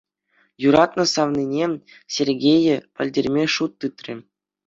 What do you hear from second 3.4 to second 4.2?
шут тытрӗ.